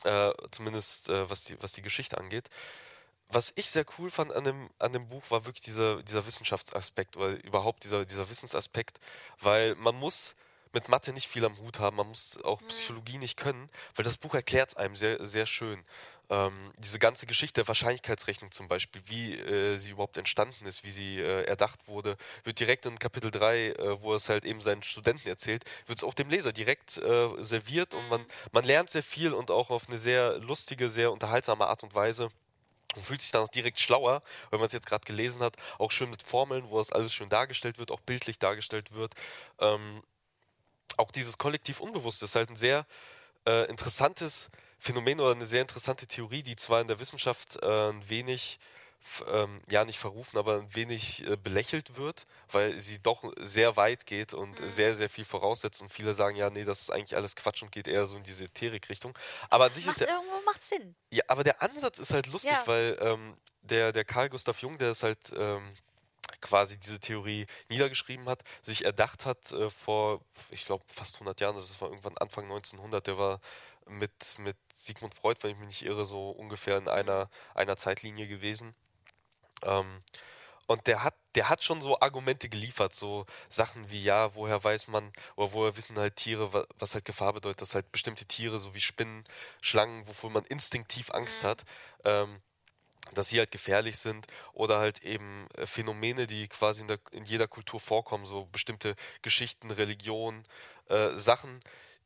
[0.04, 2.48] Äh, zumindest äh, was, die, was die Geschichte angeht.
[3.28, 7.16] Was ich sehr cool fand an dem, an dem Buch war wirklich dieser, dieser Wissenschaftsaspekt
[7.16, 8.98] oder überhaupt dieser, dieser Wissensaspekt,
[9.40, 10.35] weil man muss
[10.72, 14.18] mit Mathe nicht viel am Hut haben, man muss auch Psychologie nicht können, weil das
[14.18, 15.85] Buch erklärt es einem sehr, sehr schön
[16.30, 20.90] ähm, diese ganze Geschichte der Wahrscheinlichkeitsrechnung zum Beispiel, wie äh, sie überhaupt entstanden ist, wie
[20.90, 24.82] sie äh, erdacht wurde, wird direkt in Kapitel 3, äh, wo es halt eben seinen
[24.82, 29.02] Studenten erzählt, wird es auch dem Leser direkt äh, serviert und man, man lernt sehr
[29.02, 32.28] viel und auch auf eine sehr lustige, sehr unterhaltsame Art und Weise.
[32.94, 35.90] und fühlt sich dann auch direkt schlauer, wenn man es jetzt gerade gelesen hat, auch
[35.90, 39.14] schön mit Formeln, wo das alles schön dargestellt wird, auch bildlich dargestellt wird.
[39.60, 40.02] Ähm,
[40.98, 42.86] auch dieses kollektiv Unbewusste ist halt ein sehr
[43.46, 48.08] äh, interessantes Phänomen oder eine sehr interessante Theorie, die zwar in der Wissenschaft äh, ein
[48.08, 48.58] wenig
[49.26, 54.06] ähm, ja nicht verrufen, aber ein wenig äh, belächelt wird, weil sie doch sehr weit
[54.06, 54.68] geht und mhm.
[54.68, 57.72] sehr, sehr viel voraussetzt und viele sagen, ja, nee, das ist eigentlich alles Quatsch und
[57.72, 59.16] geht eher so in diese Ätherik-Richtung.
[59.50, 60.94] Aber an sich macht ist der, irgendwo macht Sinn.
[61.10, 62.62] Ja, aber der Ansatz ist halt lustig, Ja.
[62.66, 65.74] weil ähm, der, der Carl Gustav Jung, der ist halt ähm,
[66.40, 71.56] quasi diese Theorie niedergeschrieben hat, sich erdacht hat äh, vor, ich glaube, fast 100 Jahren,
[71.56, 73.40] das war irgendwann Anfang 1900, der war
[73.88, 78.29] mit, mit Sigmund Freud, wenn ich mich nicht irre, so ungefähr in einer, einer Zeitlinie
[78.29, 78.74] gewesen.
[79.62, 80.03] Ähm,
[80.66, 84.88] und der hat, der hat schon so Argumente geliefert, so Sachen wie, ja, woher weiß
[84.88, 88.59] man, oder woher wissen halt Tiere, wa- was halt Gefahr bedeutet, dass halt bestimmte Tiere,
[88.61, 89.24] so wie Spinnen,
[89.62, 91.48] Schlangen, wovor man instinktiv Angst Mhm.
[91.48, 91.64] hat,
[92.05, 92.42] ähm,
[93.14, 97.24] dass sie halt gefährlich sind oder halt eben äh, Phänomene, die quasi in, der, in
[97.24, 100.44] jeder Kultur vorkommen, so bestimmte Geschichten, Religionen,
[100.88, 101.61] äh, Sachen,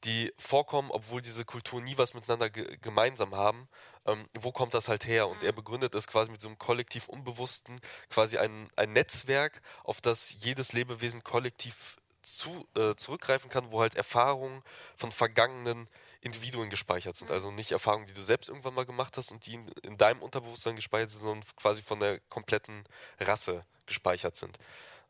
[0.04, 3.68] die vorkommen, obwohl diese Kulturen nie was miteinander ge gemeinsam haben.
[4.06, 5.28] Ähm, wo kommt das halt her?
[5.28, 5.56] Und er Mhm.
[5.56, 10.72] begründet es quasi mit so einem kollektiv Unbewussten, quasi ein, ein Netzwerk, auf das jedes
[10.72, 14.62] Lebewesen kollektiv zu, äh, zurückgreifen kann, wo halt Erfahrungen
[14.96, 15.88] von vergangenen
[16.20, 17.28] Individuen gespeichert sind.
[17.28, 17.34] Mhm.
[17.34, 20.22] Also nicht Erfahrungen, die du selbst irgendwann mal gemacht hast und die in, in deinem
[20.22, 22.84] Unterbewusstsein gespeichert sind, sondern quasi von der kompletten
[23.20, 24.58] Rasse gespeichert sind,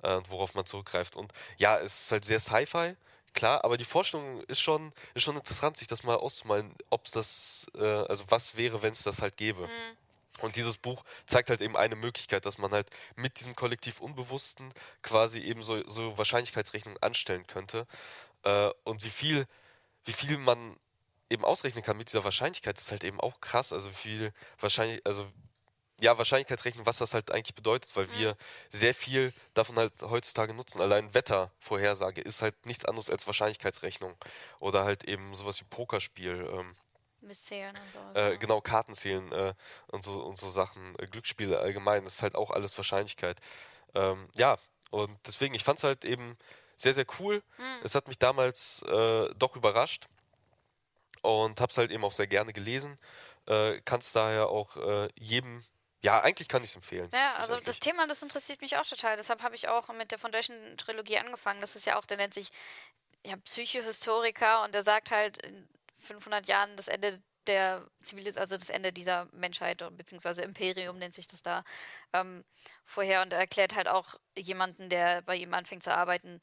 [0.03, 1.17] äh, worauf man zurückgreift.
[1.17, 2.97] Und ja, es ist halt sehr Sci-Fi,
[3.35, 7.13] klar, aber die Vorstellung ist schon, ist schon interessant, sich das mal auszumalen, ob es
[7.13, 9.63] das, äh, also was wäre, wenn es das halt gäbe.
[9.63, 9.97] Mhm.
[10.41, 14.73] Und dieses Buch zeigt halt eben eine Möglichkeit, dass man halt mit diesem kollektiv Unbewussten
[15.03, 17.87] quasi eben so, so Wahrscheinlichkeitsrechnungen anstellen könnte.
[18.43, 19.47] Äh, und wie viel,
[20.05, 20.77] wie viel man
[21.31, 23.73] eben ausrechnen kann mit dieser Wahrscheinlichkeit, ist halt eben auch krass.
[23.73, 25.27] Also wie viel wahrscheinlich, also
[26.03, 28.13] ja, Wahrscheinlichkeitsrechnung, was das halt eigentlich bedeutet, weil Mhm.
[28.19, 28.37] wir
[28.71, 30.81] sehr viel davon halt heutzutage nutzen.
[30.81, 34.15] Allein Wettervorhersage ist halt nichts anderes als Wahrscheinlichkeitsrechnung.
[34.59, 36.49] Oder halt eben sowas wie Pokerspiel.
[36.53, 36.77] Ähm,
[37.21, 38.17] Misszählen und sowas.
[38.17, 38.37] äh, ja.
[38.37, 39.55] genau, Karten zählen äh,
[39.87, 40.97] und, so, und so Sachen.
[40.99, 43.39] Äh, Glücksspiele allgemein, das ist halt auch alles Wahrscheinlichkeit.
[43.95, 44.59] Ähm, ja,
[44.91, 46.37] und deswegen, ich fand es halt eben
[46.77, 47.43] sehr, sehr cool.
[47.59, 47.81] Mhm.
[47.85, 50.09] Es hat mich damals äh, doch überrascht
[51.23, 52.99] und hab's halt eben auch sehr gerne gelesen.
[53.47, 55.65] Äh, Kannst daher auch äh, jedem,
[56.03, 57.09] ja, eigentlich kann ich es empfehlen.
[57.15, 57.79] Ja, also das.
[57.79, 59.17] Thema, das interessiert mich auch total.
[59.17, 61.61] Deshalb habe ich auch mit der Foundation-Trilogie angefangen.
[61.61, 62.51] Das ist ja auch, der nennt sich
[63.25, 65.69] ja, Psychohistoriker und der sagt halt in
[66.01, 71.27] 500 Jahren das Ende der Zivilis also das Ende dieser Menschheit beziehungsweise Imperium nennt sich
[71.27, 71.65] das da
[72.13, 72.45] ähm,
[72.85, 76.41] vorher und er erklärt halt auch jemanden, der bei ihm anfängt zu arbeiten,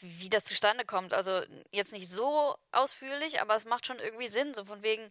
[0.00, 1.14] wie das zustande kommt.
[1.14, 4.54] Also jetzt nicht so ausführlich, aber es macht schon irgendwie Sinn.
[4.54, 5.10] So von wegen,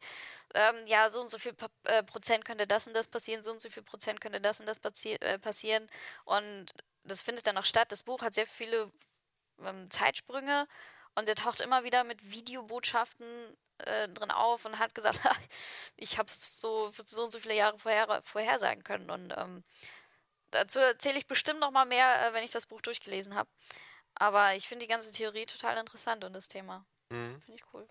[0.55, 3.51] ähm, ja, so und so viel Pa- äh, Prozent könnte das und das passieren, so
[3.51, 5.89] und so viel Prozent könnte das und das passi äh, passieren.
[6.25, 6.67] Und
[7.03, 7.91] das findet dann auch statt.
[7.91, 8.91] Das Buch hat sehr viele
[9.63, 10.67] ähm, Zeitsprünge
[11.15, 15.19] und er taucht immer wieder mit Videobotschaften äh, drin auf und hat gesagt,
[15.97, 19.09] ich habe es so, so und so viele Jahre vorher, vorhersagen können.
[19.11, 19.63] Und ähm,
[20.51, 23.49] dazu erzähle ich bestimmt noch mal mehr, äh, wenn ich das Buch durchgelesen habe.
[24.19, 26.85] Aber ich finde die ganze Theorie total interessant und das Thema.
[27.09, 27.41] Mhm.
[27.41, 27.87] Finde ich cool.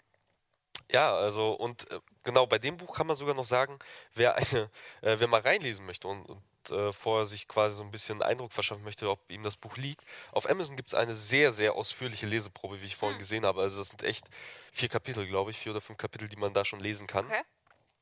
[0.90, 3.78] Ja, also und äh, genau, bei dem Buch kann man sogar noch sagen,
[4.14, 4.70] wer eine,
[5.02, 8.52] äh, wer mal reinlesen möchte und, und äh, vorher sich quasi so ein bisschen Eindruck
[8.52, 10.04] verschaffen möchte, ob ihm das Buch liegt.
[10.32, 13.20] Auf Amazon gibt es eine sehr, sehr ausführliche Leseprobe, wie ich vorhin Hm.
[13.20, 13.62] gesehen habe.
[13.62, 14.26] Also das sind echt
[14.72, 17.26] vier Kapitel, glaube ich, vier oder fünf Kapitel, die man da schon lesen kann.
[17.26, 17.42] Okay.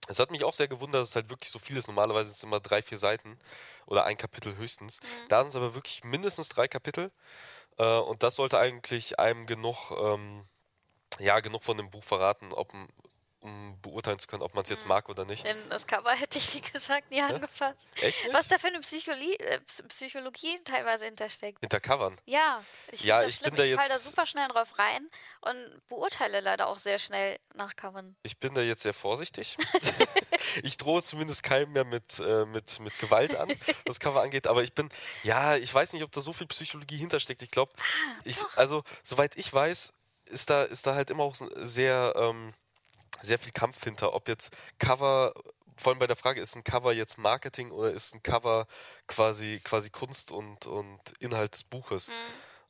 [0.06, 1.86] Es hat mich auch sehr gewundert, dass es halt wirklich so viel ist.
[1.86, 3.38] Normalerweise sind es immer drei, vier Seiten
[3.86, 5.00] oder ein Kapitel höchstens.
[5.00, 5.28] Mhm.
[5.28, 7.10] Da sind es aber wirklich mindestens drei Kapitel.
[7.78, 10.46] Äh, und das sollte eigentlich einem genug, ähm,
[11.20, 12.88] ja, genug von dem Buch verraten, ob, m-
[13.44, 14.88] um beurteilen zu können, ob man es jetzt Mhm.
[14.88, 15.44] mag oder nicht.
[15.44, 17.78] Denn das Cover hätte ich, wie gesagt, nie angefasst.
[18.00, 18.34] Echt nicht?
[18.34, 21.60] Was da für eine Psychologie, äh, Psy- Psychologie teilweise hintersteckt.
[21.60, 22.18] Hinter Covern.
[22.24, 25.08] Ja, ich Ja, ich bin da ich fall da jetzt- super schnell drauf rein
[25.42, 28.16] und beurteile leider auch sehr schnell nach Covern.
[28.22, 29.56] Ich bin da jetzt sehr vorsichtig.
[30.62, 33.52] ich drohe zumindest keinem mehr mit, äh, mit, mit Gewalt an,
[33.86, 34.46] was Cover angeht.
[34.46, 34.88] Aber ich bin,
[35.22, 37.42] ja, ich weiß nicht, ob da so viel Psychologie hintersteckt.
[37.42, 37.72] Ich glaube,
[38.24, 39.92] ich, also, soweit ich weiß,
[40.30, 42.52] ist da, ist da halt immer auch sehr, ähm,
[43.24, 44.14] sehr viel Kampf hinter.
[44.14, 45.32] Ob jetzt Cover,
[45.76, 48.66] vor allem bei der Frage, ist ein Cover jetzt Marketing oder ist ein Cover
[49.06, 52.08] quasi, quasi Kunst und, und Inhalt des Buches?
[52.08, 52.12] Mhm.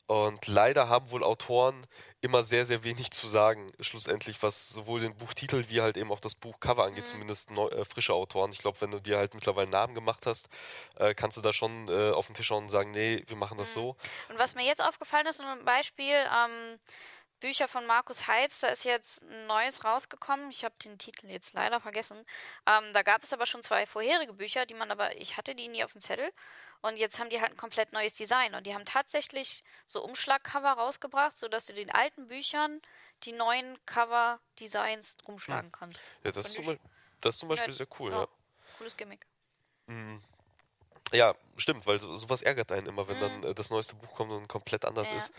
[0.07, 1.87] Und leider haben wohl Autoren
[2.21, 6.21] immer sehr, sehr wenig zu sagen, schlussendlich, was sowohl den Buchtitel wie halt eben auch
[6.21, 7.09] das Buchcover angeht, Mhm.
[7.09, 8.53] zumindest neu, äh, frische Autoren.
[8.53, 10.51] Ich glaube, wenn du dir halt mittlerweile Namen gemacht hast,
[10.97, 13.57] äh, kannst du da schon äh, auf den Tisch schauen und sagen, nee, wir machen
[13.57, 13.81] das Mhm.
[13.81, 13.97] so.
[14.29, 16.79] Und was mir jetzt aufgefallen ist, nur ein Beispiel, ähm,
[17.45, 20.49] Bücher von Markus Heitz, da ist jetzt ein neues rausgekommen.
[20.49, 22.25] Ich habe den Titel jetzt leider vergessen.
[22.67, 25.69] Ähm, da gab es aber schon zwei vorherige Bücher, die man aber, ich hatte die
[25.69, 26.33] nie auf dem Zettel.
[26.81, 28.55] Und jetzt haben die halt ein komplett neues Design.
[28.55, 32.81] Und die haben tatsächlich so Umschlagcover rausgebracht, sodass du den alten Büchern
[33.25, 36.01] die neuen Cover-Designs rumschlagen kannst.
[36.23, 36.79] Ja, das, ist zum,
[37.21, 38.21] das ist zum Beispiel ja, sehr cool, ja.
[38.21, 38.29] ja.
[38.79, 39.27] Cooles Gimmick.
[39.85, 40.23] Mhm.
[41.13, 43.21] Ja, stimmt, weil so, sowas ärgert einen immer, wenn mhm.
[43.21, 45.19] dann äh, das neueste Buch kommt und komplett anders ja.
[45.19, 45.33] ist.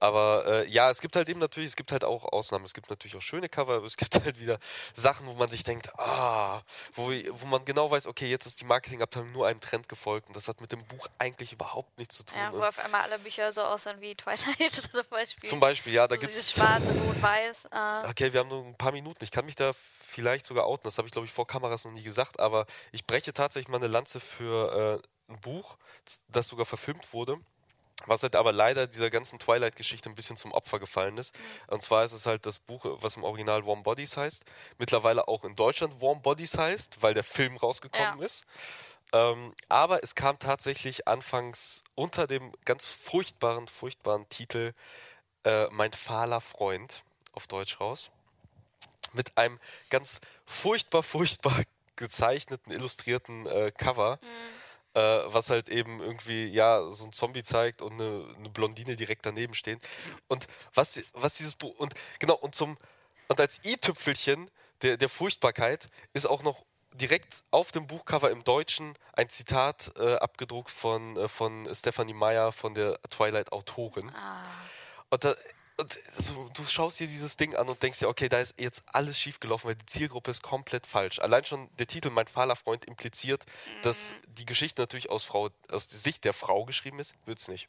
[0.00, 2.64] Aber äh, ja, es gibt halt eben natürlich, es gibt halt auch Ausnahmen.
[2.64, 4.58] Es gibt natürlich auch schöne Cover, aber es gibt halt wieder
[4.94, 6.62] Sachen, wo man sich denkt, ah,
[6.94, 10.36] wo, wo man genau weiß, okay, jetzt ist die Marketingabteilung nur einem Trend gefolgt und
[10.36, 12.38] das hat mit dem Buch eigentlich überhaupt nichts zu tun.
[12.38, 12.68] Ja, wo ne?
[12.68, 15.50] auf einmal alle Bücher so aussehen wie Twilight zum Beispiel.
[15.50, 16.50] Zum Beispiel, ja, da so gibt es.
[16.50, 17.66] schwarze, rot, weiß.
[17.66, 18.08] Äh.
[18.08, 19.22] Okay, wir haben nur ein paar Minuten.
[19.22, 20.84] Ich kann mich da vielleicht sogar outen.
[20.84, 23.76] Das habe ich, glaube ich, vor Kameras noch nie gesagt, aber ich breche tatsächlich mal
[23.76, 25.76] eine Lanze für äh, ein Buch,
[26.28, 27.38] das sogar verfilmt wurde
[28.06, 31.36] was halt aber leider dieser ganzen Twilight-Geschichte ein bisschen zum Opfer gefallen ist.
[31.36, 31.74] Mhm.
[31.74, 34.44] Und zwar ist es halt das Buch, was im Original Warm Bodies heißt.
[34.78, 38.24] Mittlerweile auch in Deutschland Warm Bodies heißt, weil der Film rausgekommen ja.
[38.24, 38.44] ist.
[39.12, 44.72] Ähm, aber es kam tatsächlich anfangs unter dem ganz furchtbaren, furchtbaren Titel
[45.44, 48.10] äh, Mein fahler Freund auf Deutsch raus.
[49.12, 49.58] Mit einem
[49.88, 51.62] ganz furchtbar, furchtbar
[51.96, 54.18] gezeichneten, illustrierten äh, Cover.
[54.22, 54.59] Mhm
[54.94, 59.26] äh, was halt eben irgendwie, ja, so ein Zombie zeigt und eine, eine Blondine direkt
[59.26, 59.80] daneben stehen.
[60.28, 62.76] Und was, was dieses Buch, und genau, und zum,
[63.28, 64.50] und als i-Tüpfelchen
[64.82, 70.14] der, der Furchtbarkeit ist auch noch direkt auf dem Buchcover im Deutschen ein Zitat äh,
[70.16, 74.10] abgedruckt von, äh, von Stephanie Meyer, von der Twilight-Autorin.
[74.10, 74.42] Ah.
[75.10, 75.34] Und da,
[75.80, 78.82] und so, du schaust dir dieses Ding an und denkst dir, okay, da ist jetzt
[78.86, 81.18] alles schiefgelaufen, weil die Zielgruppe ist komplett falsch.
[81.18, 83.82] Allein schon der Titel Mein fahler Freund impliziert, mhm.
[83.82, 87.14] dass die Geschichte natürlich aus, Frau, aus Sicht der Frau geschrieben ist.
[87.24, 87.68] Wird's nicht.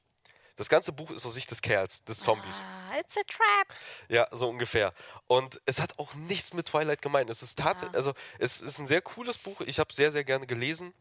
[0.58, 2.62] Das ganze Buch ist aus Sicht des Kerls, des Zombies.
[2.62, 3.76] Ah, it's a trap.
[4.10, 4.94] Ja, so ungefähr.
[5.28, 7.30] Und es hat auch nichts mit Twilight gemeint.
[7.30, 9.62] Es ist tatsächlich, also es ist ein sehr cooles Buch.
[9.62, 10.94] Ich habe sehr, sehr gerne gelesen.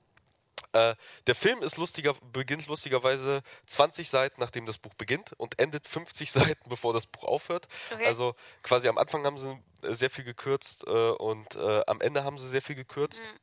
[0.73, 0.95] Äh,
[1.27, 6.31] der Film ist lustiger, beginnt lustigerweise 20 Seiten, nachdem das Buch beginnt und endet 50
[6.33, 7.67] Seiten, bevor das Buch aufhört.
[7.93, 8.07] Okay.
[8.07, 12.39] Also quasi am Anfang haben sie sehr viel gekürzt äh, und äh, am Ende haben
[12.39, 13.23] sie sehr viel gekürzt.
[13.23, 13.39] Mhm.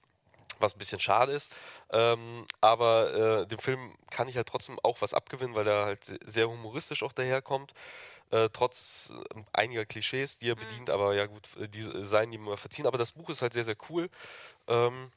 [0.59, 1.51] Was ein bisschen schade ist.
[1.91, 6.19] Ähm, aber äh, dem Film kann ich halt trotzdem auch was abgewinnen, weil er halt
[6.25, 7.75] sehr humoristisch auch daherkommt.
[8.31, 10.61] Äh, trotz äh, einiger Klischees, die er mhm.
[10.61, 12.87] bedient, aber ja gut, die seien ihm verziehen.
[12.87, 14.09] Aber das Buch ist halt sehr, sehr cool.
[14.67, 15.11] Ähm,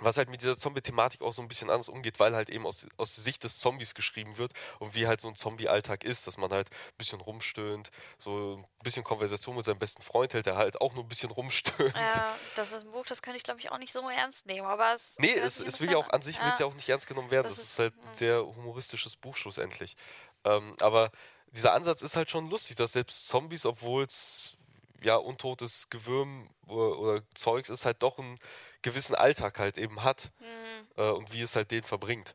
[0.00, 2.86] was halt mit dieser Zombie-Thematik auch so ein bisschen anders umgeht, weil halt eben aus,
[2.96, 6.50] aus Sicht des Zombies geschrieben wird und wie halt so ein Zombie-Alltag ist, dass man
[6.50, 10.80] halt ein bisschen rumstöhnt, so ein bisschen Konversation mit seinem besten Freund hält, der halt
[10.80, 11.96] auch nur ein bisschen rumstöhnt.
[11.96, 14.66] Ja, das ist ein Buch, das könnte ich glaube ich auch nicht so ernst nehmen,
[14.66, 15.16] aber es.
[15.18, 16.54] Nee, es, es will ja auch an sich ja.
[16.58, 17.48] ja auch nicht ernst genommen werden.
[17.48, 19.96] Das, das ist, ist, halt ein sehr humoristisches Buch schlussendlich.
[20.44, 21.10] Ähm, aber
[21.52, 24.56] dieser Ansatz ist halt schon lustig, dass selbst Zombies, obwohl es
[25.02, 28.38] ja untotes Gewürm oder, oder Zeugs ist, halt doch ein
[28.82, 30.88] gewissen Alltag halt eben hat mhm.
[30.96, 32.34] äh, und wie es halt den verbringt.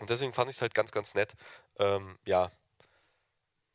[0.00, 1.34] Und deswegen fand ich es halt ganz, ganz nett.
[1.78, 2.50] Ähm, ja,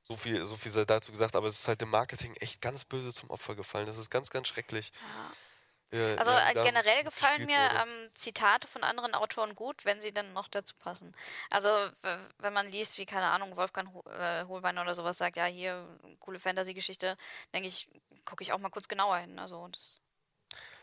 [0.04, 2.86] so viel, so viel sei dazu gesagt, aber es ist halt dem Marketing echt ganz
[2.86, 3.88] böse zum Opfer gefallen.
[3.88, 4.92] Das ist ganz, ganz schrecklich.
[5.02, 5.32] Ja.
[5.90, 10.12] Ja, also ja, äh, generell gefallen mir ähm, Zitate von anderen Autoren gut, wenn sie
[10.12, 11.16] dann noch dazu passen.
[11.50, 11.70] Also
[12.40, 15.88] wenn man liest, wie, keine Ahnung, Wolfgang äh, Hohlwein oder sowas sagt, ja, hier,
[16.20, 17.16] coole Fantasy-Geschichte,
[17.54, 17.88] denke ich,
[18.26, 19.40] gucke ich auch mal kurz genauer hin.
[19.40, 20.02] Also das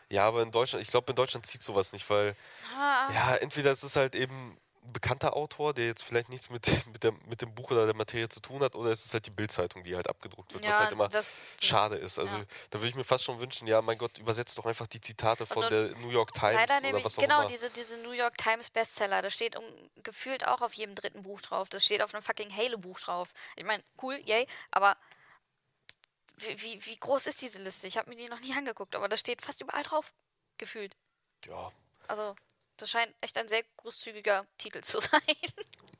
[0.09, 2.35] ja, aber in Deutschland, ich glaube, in Deutschland zieht sowas nicht, weil
[2.77, 3.09] ah.
[3.13, 7.03] ja, entweder ist es halt eben ein bekannter Autor, der jetzt vielleicht nichts mit, mit,
[7.03, 9.31] der, mit dem Buch oder der Materie zu tun hat, oder es ist halt die
[9.31, 12.19] Bildzeitung, die halt abgedruckt wird, ja, was halt immer das, schade ist.
[12.19, 12.43] Also ja.
[12.69, 15.45] da würde ich mir fast schon wünschen, ja, mein Gott, übersetzt doch einfach die Zitate
[15.45, 17.49] von der New York Times leider oder was auch genau, immer.
[17.49, 19.63] diese, diese New York Times Bestseller, da steht um,
[20.03, 21.69] gefühlt auch auf jedem dritten Buch drauf.
[21.69, 23.29] Das steht auf einem fucking Halo-Buch drauf.
[23.55, 24.97] Ich meine, cool, yay, aber
[26.37, 27.87] wie, wie, wie groß ist diese Liste?
[27.87, 30.11] Ich habe mir die noch nie angeguckt, aber da steht fast überall drauf,
[30.57, 30.95] gefühlt.
[31.45, 31.71] Ja.
[32.07, 32.35] Also,
[32.77, 35.21] das scheint echt ein sehr großzügiger Titel zu sein.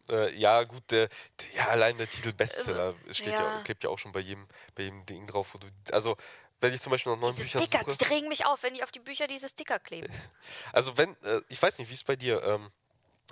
[0.09, 1.09] Äh, ja, gut, der,
[1.55, 3.57] ja, allein der Titel Bestseller also, steht ja.
[3.57, 3.63] ja.
[3.63, 6.17] klebt ja auch schon bei jedem, bei jedem Ding drauf, wo du, also,
[6.61, 7.97] wenn ich zum Beispiel nach neuen diese Büchern Sticker, suche.
[7.97, 10.13] Die regen mich auf, wenn die auf die Bücher diese Sticker kleben.
[10.73, 12.71] Also, wenn, äh, ich weiß nicht, wie es bei dir, ähm,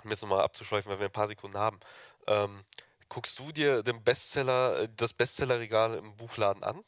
[0.02, 1.80] um jetzt nochmal abzuschweifen, weil wir ein paar Sekunden haben,
[2.26, 2.64] ähm,
[3.08, 6.84] guckst du dir den Bestseller, äh, das Bestsellerregal im Buchladen an?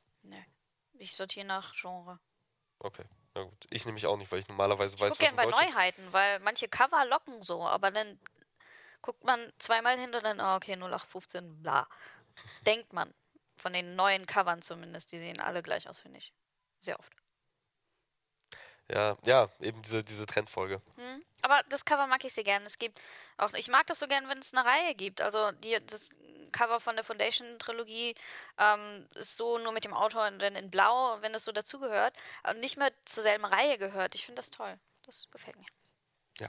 [0.98, 2.18] Ich sortiere nach Genre.
[2.78, 3.04] Okay.
[3.35, 3.66] Na gut.
[3.70, 6.40] Ich nehme mich auch nicht, weil ich normalerweise ich weiß, was gerne bei Neuheiten, weil
[6.40, 8.18] manche Cover locken so, aber dann
[9.02, 11.88] guckt man zweimal hin und dann, oh, okay, 0815, bla.
[12.66, 13.12] Denkt man.
[13.56, 16.32] Von den neuen Covern zumindest, die sehen alle gleich aus, finde ich.
[16.78, 17.12] Sehr oft.
[18.88, 20.80] Ja, ja, eben diese, diese Trendfolge.
[20.96, 21.24] Hm.
[21.42, 22.66] Aber das Cover mag ich sehr gerne.
[22.66, 23.00] Es gibt
[23.37, 25.20] auch, ich mag das so gerne, wenn es eine Reihe gibt.
[25.20, 26.11] Also die, das
[26.57, 28.14] Cover von der Foundation-Trilogie
[28.59, 32.14] ähm, ist so nur mit dem Autor dann in Blau, wenn das so dazugehört
[32.49, 34.14] und nicht mehr zur selben Reihe gehört.
[34.14, 34.79] Ich finde das toll.
[35.05, 35.66] Das gefällt mir.
[36.38, 36.49] Ja.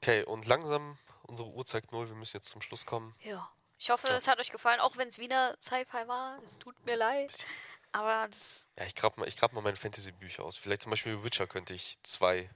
[0.00, 3.14] Okay, und langsam, unsere Uhr zeigt null, wir müssen jetzt zum Schluss kommen.
[3.20, 3.50] Ja.
[3.80, 4.16] Ich hoffe, Ja.
[4.16, 6.40] es hat euch gefallen, auch wenn es wieder Sci-Fi war.
[6.44, 7.32] Es tut mir leid.
[7.92, 8.66] Aber das.
[8.76, 10.56] Ja, ich grab mal, ich grab mal meine Fantasy-Bücher aus.
[10.56, 12.50] Vielleicht zum Beispiel Witcher könnte ich zwei,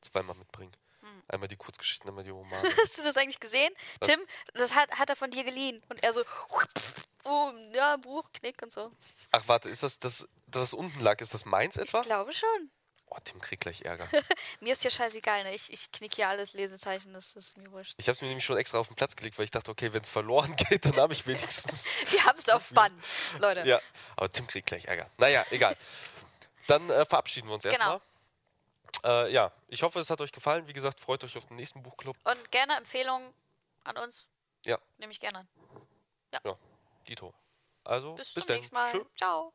[0.00, 0.72] zweimal mitbringen.
[1.28, 2.68] Einmal die Kurzgeschichten, einmal die Romane.
[2.82, 3.72] Hast du das eigentlich gesehen?
[4.00, 4.08] Was?
[4.08, 4.20] Tim,
[4.54, 5.82] das hat, hat er von dir geliehen.
[5.88, 6.24] Und er so,
[7.24, 8.90] oh, ja, Buch, Knick und so.
[9.32, 12.00] Ach, warte, ist das, das, das was unten lag, ist das meins etwa?
[12.00, 12.70] Ich glaube schon.
[13.10, 14.06] Oh, Tim kriegt gleich Ärger.
[14.60, 15.54] Mir ist ja scheißegal, ne?
[15.54, 17.94] Ich, ich knick hier alles Lesezeichen, das ist mir wurscht.
[17.96, 19.94] Ich habe es mir nämlich schon extra auf den Platz gelegt, weil ich dachte, okay,
[19.94, 21.86] wenn es verloren geht, dann habe ich wenigstens.
[22.10, 22.92] Wir haben es auf Bann,
[23.38, 23.66] Leute.
[23.66, 23.80] ja,
[24.16, 25.08] aber Tim kriegt gleich Ärger.
[25.16, 25.74] Naja, egal.
[26.66, 27.74] Dann äh, verabschieden wir uns Genau.
[27.76, 28.00] erstmal.
[29.04, 30.66] Äh, ja, ich hoffe, es hat euch gefallen.
[30.66, 32.16] Wie gesagt, freut euch auf den nächsten Buchclub.
[32.24, 33.32] Und gerne Empfehlungen
[33.84, 34.28] an uns.
[34.64, 34.78] Ja.
[34.98, 35.48] Nehme ich gerne an.
[37.08, 37.32] Dito.
[37.84, 39.06] Also, Bis, bis, zum nächsten Mal.
[39.16, 39.52] Ciao.